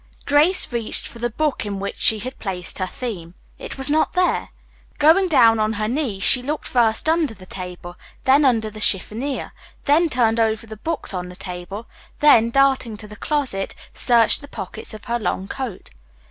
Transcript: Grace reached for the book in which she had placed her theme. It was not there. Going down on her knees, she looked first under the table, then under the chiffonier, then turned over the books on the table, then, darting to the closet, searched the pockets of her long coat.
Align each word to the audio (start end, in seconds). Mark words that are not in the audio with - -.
Grace 0.25 0.73
reached 0.73 1.05
for 1.05 1.19
the 1.19 1.29
book 1.29 1.63
in 1.63 1.79
which 1.79 1.97
she 1.97 2.17
had 2.17 2.39
placed 2.39 2.79
her 2.79 2.87
theme. 2.87 3.35
It 3.59 3.77
was 3.77 3.87
not 3.87 4.13
there. 4.13 4.49
Going 4.97 5.27
down 5.27 5.59
on 5.59 5.73
her 5.73 5.87
knees, 5.87 6.23
she 6.23 6.41
looked 6.41 6.65
first 6.65 7.07
under 7.07 7.35
the 7.35 7.45
table, 7.45 7.97
then 8.23 8.43
under 8.43 8.71
the 8.71 8.79
chiffonier, 8.79 9.51
then 9.85 10.09
turned 10.09 10.39
over 10.39 10.65
the 10.65 10.77
books 10.77 11.13
on 11.13 11.29
the 11.29 11.35
table, 11.35 11.85
then, 12.17 12.49
darting 12.49 12.97
to 12.97 13.07
the 13.07 13.15
closet, 13.15 13.75
searched 13.93 14.41
the 14.41 14.47
pockets 14.47 14.95
of 14.95 15.05
her 15.05 15.19
long 15.19 15.47
coat. 15.47 15.91